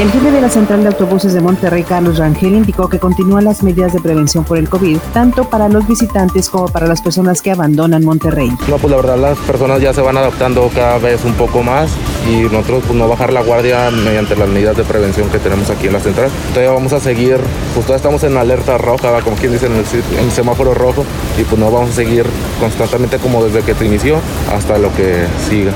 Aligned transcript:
El 0.00 0.10
jefe 0.10 0.30
de 0.30 0.40
la 0.40 0.48
central 0.48 0.80
de 0.80 0.88
autobuses 0.88 1.34
de 1.34 1.42
Monterrey, 1.42 1.82
Carlos 1.82 2.16
Rangel, 2.16 2.54
indicó 2.54 2.88
que 2.88 2.98
continúan 2.98 3.44
las 3.44 3.62
medidas 3.62 3.92
de 3.92 4.00
prevención 4.00 4.44
por 4.44 4.56
el 4.56 4.66
COVID, 4.66 4.96
tanto 5.12 5.50
para 5.50 5.68
los 5.68 5.86
visitantes 5.86 6.48
como 6.48 6.68
para 6.68 6.86
las 6.86 7.02
personas 7.02 7.42
que 7.42 7.50
abandonan 7.50 8.02
Monterrey. 8.02 8.50
No, 8.66 8.78
pues 8.78 8.90
la 8.90 8.96
verdad 8.96 9.18
las 9.18 9.36
personas 9.40 9.82
ya 9.82 9.92
se 9.92 10.00
van 10.00 10.16
adaptando 10.16 10.70
cada 10.74 10.96
vez 10.96 11.22
un 11.26 11.34
poco 11.34 11.62
más 11.62 11.90
y 12.26 12.44
nosotros 12.44 12.82
pues 12.86 12.98
no 12.98 13.08
bajar 13.08 13.30
la 13.30 13.42
guardia 13.42 13.90
mediante 13.90 14.36
las 14.36 14.48
medidas 14.48 14.74
de 14.74 14.84
prevención 14.84 15.28
que 15.28 15.38
tenemos 15.38 15.68
aquí 15.68 15.88
en 15.88 15.92
la 15.92 16.00
central. 16.00 16.30
Todavía 16.54 16.72
vamos 16.72 16.94
a 16.94 17.00
seguir, 17.00 17.36
pues 17.74 17.84
todavía 17.84 17.96
estamos 17.96 18.24
en 18.24 18.38
alerta 18.38 18.78
roja, 18.78 19.20
como 19.20 19.36
quien 19.36 19.52
dice 19.52 19.66
en 19.66 19.72
el, 19.72 19.84
en 20.18 20.24
el 20.24 20.30
semáforo 20.30 20.72
rojo 20.72 21.04
y 21.38 21.44
pues 21.44 21.60
no 21.60 21.70
vamos 21.70 21.90
a 21.90 21.92
seguir 21.92 22.24
constantemente 22.58 23.18
como 23.18 23.44
desde 23.44 23.60
que 23.60 23.74
se 23.74 23.84
inició 23.84 24.16
hasta 24.50 24.78
lo 24.78 24.90
que 24.94 25.26
siga. 25.46 25.72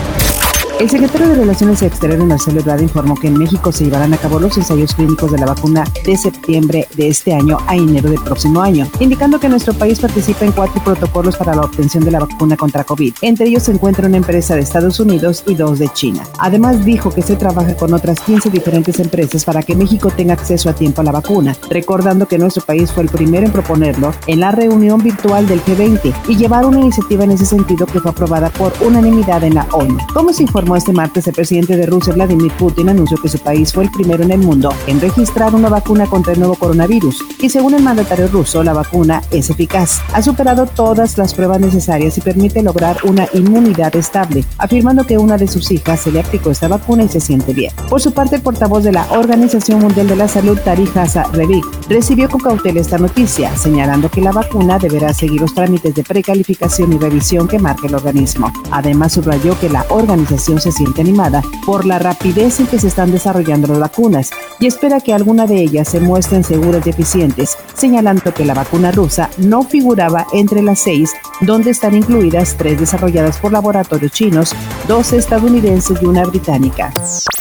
El 0.80 0.90
secretario 0.90 1.28
de 1.28 1.36
Relaciones 1.36 1.82
Exteriores, 1.82 2.26
Marcelo 2.26 2.58
Ebrard, 2.58 2.82
informó 2.82 3.14
que 3.14 3.28
en 3.28 3.38
México 3.38 3.70
se 3.70 3.84
llevarán 3.84 4.12
a 4.12 4.16
cabo 4.16 4.40
los 4.40 4.58
ensayos 4.58 4.92
clínicos 4.92 5.30
de 5.30 5.38
la 5.38 5.46
vacuna 5.46 5.84
de 6.04 6.16
septiembre 6.16 6.88
de 6.96 7.08
este 7.08 7.32
año 7.32 7.58
a 7.68 7.76
enero 7.76 8.10
del 8.10 8.20
próximo 8.20 8.60
año, 8.60 8.88
indicando 8.98 9.38
que 9.38 9.48
nuestro 9.48 9.72
país 9.72 10.00
participa 10.00 10.44
en 10.44 10.50
cuatro 10.50 10.82
protocolos 10.82 11.36
para 11.36 11.54
la 11.54 11.62
obtención 11.62 12.04
de 12.04 12.10
la 12.10 12.18
vacuna 12.18 12.56
contra 12.56 12.82
COVID. 12.82 13.14
Entre 13.22 13.46
ellos 13.46 13.62
se 13.62 13.70
encuentra 13.70 14.08
una 14.08 14.16
empresa 14.16 14.56
de 14.56 14.62
Estados 14.62 14.98
Unidos 14.98 15.44
y 15.46 15.54
dos 15.54 15.78
de 15.78 15.88
China. 15.90 16.24
Además, 16.40 16.84
dijo 16.84 17.10
que 17.10 17.22
se 17.22 17.36
trabaja 17.36 17.76
con 17.76 17.94
otras 17.94 18.18
15 18.20 18.50
diferentes 18.50 18.98
empresas 18.98 19.44
para 19.44 19.62
que 19.62 19.76
México 19.76 20.10
tenga 20.10 20.34
acceso 20.34 20.68
a 20.68 20.74
tiempo 20.74 21.02
a 21.02 21.04
la 21.04 21.12
vacuna, 21.12 21.56
recordando 21.70 22.26
que 22.26 22.36
nuestro 22.36 22.64
país 22.64 22.90
fue 22.90 23.04
el 23.04 23.10
primero 23.10 23.46
en 23.46 23.52
proponerlo 23.52 24.12
en 24.26 24.40
la 24.40 24.50
reunión 24.50 25.00
virtual 25.00 25.46
del 25.46 25.64
G20 25.64 26.12
y 26.28 26.36
llevar 26.36 26.66
una 26.66 26.80
iniciativa 26.80 27.22
en 27.22 27.30
ese 27.30 27.46
sentido 27.46 27.86
que 27.86 28.00
fue 28.00 28.10
aprobada 28.10 28.50
por 28.50 28.72
unanimidad 28.80 29.44
en 29.44 29.54
la 29.54 29.68
ONU. 29.70 29.98
¿Cómo 30.12 30.32
se 30.32 30.42
informó 30.42 30.63
este 30.74 30.92
martes, 30.92 31.26
el 31.26 31.34
presidente 31.34 31.76
de 31.76 31.86
Rusia, 31.86 32.14
Vladimir 32.14 32.50
Putin, 32.52 32.88
anunció 32.88 33.18
que 33.18 33.28
su 33.28 33.38
país 33.38 33.72
fue 33.72 33.84
el 33.84 33.90
primero 33.90 34.24
en 34.24 34.30
el 34.30 34.38
mundo 34.38 34.72
en 34.86 35.00
registrar 35.00 35.54
una 35.54 35.68
vacuna 35.68 36.06
contra 36.06 36.32
el 36.32 36.38
nuevo 36.38 36.54
coronavirus. 36.54 37.24
Y 37.40 37.50
según 37.50 37.74
el 37.74 37.82
mandatario 37.82 38.28
ruso, 38.28 38.64
la 38.64 38.72
vacuna 38.72 39.22
es 39.30 39.50
eficaz. 39.50 40.00
Ha 40.12 40.22
superado 40.22 40.66
todas 40.66 41.18
las 41.18 41.34
pruebas 41.34 41.60
necesarias 41.60 42.16
y 42.18 42.20
permite 42.20 42.62
lograr 42.62 42.96
una 43.04 43.28
inmunidad 43.34 43.94
estable, 43.96 44.44
afirmando 44.58 45.04
que 45.04 45.18
una 45.18 45.36
de 45.36 45.46
sus 45.46 45.70
hijas 45.70 46.00
se 46.00 46.10
le 46.10 46.20
aplicó 46.20 46.50
esta 46.50 46.68
vacuna 46.68 47.04
y 47.04 47.08
se 47.08 47.20
siente 47.20 47.52
bien. 47.52 47.72
Por 47.90 48.00
su 48.00 48.12
parte, 48.12 48.36
el 48.36 48.42
portavoz 48.42 48.82
de 48.84 48.92
la 48.92 49.06
Organización 49.10 49.80
Mundial 49.80 50.08
de 50.08 50.16
la 50.16 50.28
Salud, 50.28 50.58
Tarij 50.58 50.96
Hasa 50.96 51.24
Revik, 51.32 51.64
recibió 51.88 52.28
con 52.28 52.40
cautela 52.40 52.80
esta 52.80 52.98
noticia, 52.98 53.54
señalando 53.56 54.10
que 54.10 54.20
la 54.20 54.32
vacuna 54.32 54.78
deberá 54.78 55.12
seguir 55.12 55.40
los 55.40 55.54
trámites 55.54 55.94
de 55.94 56.04
precalificación 56.04 56.92
y 56.92 56.98
revisión 56.98 57.48
que 57.48 57.58
marque 57.58 57.86
el 57.86 57.94
organismo. 57.94 58.52
Además, 58.70 59.12
subrayó 59.12 59.58
que 59.58 59.68
la 59.68 59.84
organización 59.90 60.53
se 60.60 60.72
siente 60.72 61.00
animada 61.00 61.42
por 61.64 61.86
la 61.86 61.98
rapidez 61.98 62.60
en 62.60 62.66
que 62.66 62.78
se 62.78 62.88
están 62.88 63.12
desarrollando 63.12 63.68
las 63.68 63.80
vacunas 63.80 64.30
y 64.60 64.66
espera 64.66 65.00
que 65.00 65.12
alguna 65.12 65.46
de 65.46 65.60
ellas 65.60 65.88
se 65.88 66.00
muestren 66.00 66.44
seguras 66.44 66.86
y 66.86 66.90
eficientes, 66.90 67.56
señalando 67.74 68.32
que 68.34 68.44
la 68.44 68.54
vacuna 68.54 68.92
rusa 68.92 69.30
no 69.38 69.64
figuraba 69.64 70.26
entre 70.32 70.62
las 70.62 70.80
seis, 70.80 71.12
donde 71.40 71.70
están 71.70 71.94
incluidas 71.94 72.56
tres 72.56 72.78
desarrolladas 72.78 73.38
por 73.38 73.52
laboratorios 73.52 74.12
chinos, 74.12 74.54
dos 74.88 75.12
estadounidenses 75.12 76.00
y 76.00 76.06
una 76.06 76.24
británica. 76.24 76.92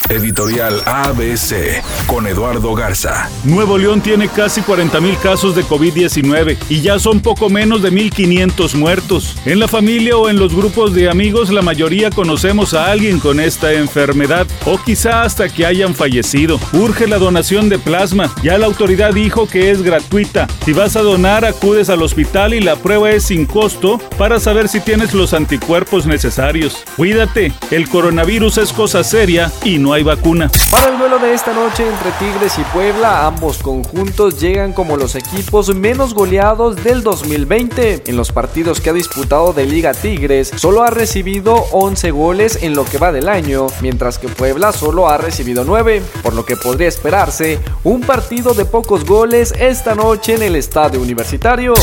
Editorial 0.09 0.81
ABC 0.85 1.81
con 2.07 2.27
Eduardo 2.27 2.75
Garza. 2.75 3.29
Nuevo 3.45 3.77
León 3.77 4.01
tiene 4.01 4.27
casi 4.27 4.61
40 4.61 4.99
mil 4.99 5.17
casos 5.17 5.55
de 5.55 5.63
COVID-19 5.63 6.57
y 6.69 6.81
ya 6.81 6.99
son 6.99 7.21
poco 7.21 7.49
menos 7.49 7.81
de 7.81 7.91
1.500 7.91 8.75
muertos. 8.75 9.37
En 9.45 9.59
la 9.59 9.67
familia 9.67 10.17
o 10.17 10.29
en 10.29 10.37
los 10.37 10.53
grupos 10.53 10.93
de 10.93 11.09
amigos 11.09 11.51
la 11.51 11.61
mayoría 11.61 12.09
conocemos 12.09 12.73
a 12.73 12.91
alguien 12.91 13.02
con 13.03 13.41
esta 13.41 13.73
enfermedad 13.73 14.47
o 14.65 14.77
quizá 14.77 15.23
hasta 15.23 15.49
que 15.49 15.65
hayan 15.65 15.93
fallecido. 15.93 16.57
Urge 16.71 17.05
la 17.05 17.17
donación 17.17 17.67
de 17.67 17.77
plasma. 17.77 18.33
Ya 18.41 18.57
la 18.57 18.65
autoridad 18.65 19.13
dijo 19.13 19.45
que 19.45 19.71
es 19.71 19.81
gratuita. 19.81 20.47
Si 20.63 20.71
vas 20.71 20.95
a 20.95 21.01
donar 21.01 21.43
acudes 21.43 21.89
al 21.89 22.01
hospital 22.01 22.53
y 22.53 22.61
la 22.61 22.77
prueba 22.77 23.11
es 23.11 23.23
sin 23.25 23.45
costo 23.45 23.99
para 24.17 24.39
saber 24.39 24.69
si 24.69 24.79
tienes 24.79 25.13
los 25.13 25.33
anticuerpos 25.33 26.05
necesarios. 26.05 26.77
Cuídate, 26.95 27.51
el 27.71 27.89
coronavirus 27.89 28.59
es 28.59 28.71
cosa 28.71 29.03
seria 29.03 29.51
y 29.65 29.79
no 29.79 29.91
hay 29.91 30.03
vacuna. 30.03 30.49
Para 30.71 30.89
el 30.89 30.97
duelo 30.97 31.19
de 31.19 31.33
esta 31.33 31.53
noche 31.53 31.85
entre 31.85 32.11
Tigres 32.11 32.57
y 32.57 32.63
Puebla, 32.73 33.27
ambos 33.27 33.57
conjuntos 33.57 34.39
llegan 34.39 34.71
como 34.71 34.95
los 34.95 35.15
equipos 35.15 35.75
menos 35.75 36.13
goleados 36.13 36.81
del 36.81 37.03
2020. 37.03 38.03
En 38.05 38.15
los 38.15 38.31
partidos 38.31 38.79
que 38.79 38.91
ha 38.91 38.93
disputado 38.93 39.51
de 39.51 39.65
Liga 39.65 39.93
Tigres, 39.93 40.53
solo 40.55 40.83
ha 40.83 40.89
recibido 40.89 41.55
11 41.71 42.11
goles 42.11 42.59
en 42.61 42.75
lo 42.75 42.85
que 42.85 42.92
va 42.97 43.11
del 43.11 43.29
año, 43.29 43.67
mientras 43.81 44.19
que 44.19 44.27
Puebla 44.27 44.71
solo 44.71 45.09
ha 45.09 45.17
recibido 45.17 45.63
9, 45.63 46.01
por 46.21 46.33
lo 46.33 46.45
que 46.45 46.55
podría 46.55 46.87
esperarse 46.87 47.59
un 47.83 48.01
partido 48.01 48.53
de 48.53 48.65
pocos 48.65 49.05
goles 49.05 49.53
esta 49.57 49.95
noche 49.95 50.35
en 50.35 50.43
el 50.43 50.55
estadio 50.55 51.01
universitario. 51.01 51.73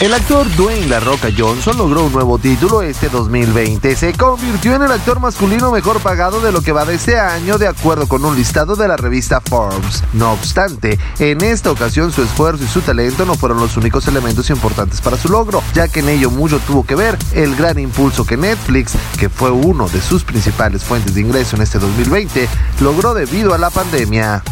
El 0.00 0.14
actor 0.14 0.46
Dwayne 0.56 0.86
La 0.86 1.00
Roca 1.00 1.28
Johnson 1.36 1.76
logró 1.76 2.04
un 2.04 2.12
nuevo 2.12 2.38
título 2.38 2.82
este 2.82 3.08
2020. 3.08 3.96
Se 3.96 4.12
convirtió 4.14 4.74
en 4.74 4.82
el 4.82 4.92
actor 4.92 5.20
masculino 5.20 5.70
mejor 5.70 6.00
pagado 6.00 6.40
de 6.40 6.52
lo 6.52 6.62
que 6.62 6.72
va 6.72 6.84
de 6.84 6.94
este 6.94 7.18
año, 7.18 7.58
de 7.58 7.68
acuerdo 7.68 8.06
con 8.06 8.24
un 8.24 8.36
listado 8.36 8.76
de 8.76 8.88
la 8.88 8.96
revista 8.96 9.40
Forbes. 9.40 10.02
No 10.12 10.32
obstante, 10.32 10.98
en 11.18 11.42
esta 11.42 11.70
ocasión 11.70 12.12
su 12.12 12.22
esfuerzo 12.22 12.64
y 12.64 12.68
su 12.68 12.80
talento 12.80 13.26
no 13.26 13.34
fueron 13.34 13.58
los 13.58 13.76
únicos 13.76 14.06
elementos 14.08 14.50
importantes 14.50 15.00
para 15.00 15.16
su 15.16 15.28
logro, 15.28 15.62
ya 15.74 15.88
que 15.88 16.00
en 16.00 16.08
ello 16.10 16.30
mucho 16.30 16.60
tuvo 16.60 16.84
que 16.84 16.94
ver 16.94 17.18
el 17.32 17.56
gran 17.56 17.78
impulso 17.78 18.24
que 18.24 18.36
Netflix, 18.36 18.94
que 19.18 19.28
fue 19.28 19.50
uno 19.50 19.88
de 19.88 20.00
sus 20.00 20.24
principales 20.24 20.59
fuentes 20.84 21.14
de 21.14 21.22
ingreso 21.22 21.56
en 21.56 21.62
este 21.62 21.78
2020, 21.78 22.46
logró 22.80 23.14
debido 23.14 23.54
a 23.54 23.58
la 23.58 23.70
pandemia. 23.70 24.42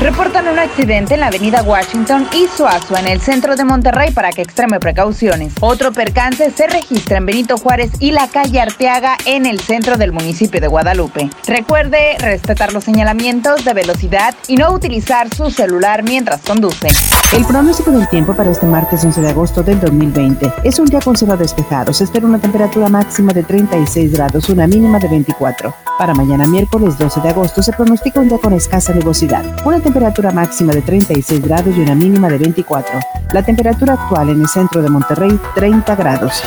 Reportan 0.00 0.48
un 0.48 0.58
accidente 0.58 1.14
en 1.14 1.20
la 1.20 1.28
avenida 1.28 1.62
Washington 1.62 2.26
y 2.34 2.48
Suazo 2.48 2.96
en 2.96 3.06
el 3.06 3.20
centro 3.20 3.54
de 3.54 3.64
Monterrey 3.64 4.10
para 4.10 4.30
que 4.30 4.42
extreme 4.42 4.80
precauciones. 4.80 5.52
Otro 5.60 5.92
percance 5.92 6.50
se 6.50 6.66
registra 6.66 7.18
en 7.18 7.26
Benito 7.26 7.56
Juárez 7.56 7.92
y 8.00 8.10
la 8.10 8.26
calle 8.26 8.60
Arteaga 8.60 9.16
en 9.26 9.46
el 9.46 9.60
centro 9.60 9.96
del 9.96 10.12
municipio 10.12 10.60
de 10.60 10.66
Guadalupe. 10.66 11.30
Recuerde 11.46 12.16
respetar 12.18 12.72
los 12.72 12.82
señalamientos 12.82 13.64
de 13.64 13.74
velocidad 13.74 14.34
y 14.48 14.56
no 14.56 14.72
utilizar 14.72 15.32
su 15.32 15.50
celular 15.50 16.02
mientras 16.02 16.40
conduce. 16.40 16.88
El 17.36 17.44
pronóstico 17.44 17.92
del 17.92 18.08
tiempo 18.08 18.34
para 18.34 18.50
este 18.50 18.66
martes 18.66 19.04
11 19.04 19.20
de 19.20 19.28
agosto 19.30 19.62
del 19.62 19.80
2020 19.80 20.52
es 20.64 20.78
un 20.78 20.86
día 20.86 21.00
con 21.00 21.16
cielo 21.16 21.36
despejado. 21.36 21.92
Se 21.92 22.04
espera 22.04 22.26
una 22.26 22.38
temperatura 22.38 22.88
máxima 22.88 23.32
de 23.32 23.44
36 23.44 24.12
grados, 24.12 24.48
una 24.48 24.66
mínima 24.66 24.98
de 24.98 25.08
24. 25.08 25.74
Para 26.02 26.14
mañana 26.14 26.48
miércoles 26.48 26.98
12 26.98 27.20
de 27.20 27.28
agosto 27.28 27.62
se 27.62 27.72
pronostica 27.72 28.18
un 28.18 28.28
día 28.28 28.38
con 28.38 28.52
escasa 28.54 28.92
nubosidad, 28.92 29.44
una 29.64 29.78
temperatura 29.78 30.32
máxima 30.32 30.72
de 30.72 30.82
36 30.82 31.40
grados 31.40 31.76
y 31.76 31.80
una 31.80 31.94
mínima 31.94 32.28
de 32.28 32.38
24. 32.38 32.98
La 33.32 33.44
temperatura 33.44 33.92
actual 33.92 34.30
en 34.30 34.40
el 34.40 34.48
centro 34.48 34.82
de 34.82 34.90
Monterrey 34.90 35.38
30 35.54 35.94
grados. 35.94 36.42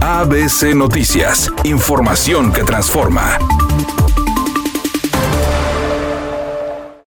ABC 0.00 0.74
Noticias, 0.74 1.52
información 1.64 2.50
que 2.50 2.64
transforma. 2.64 3.36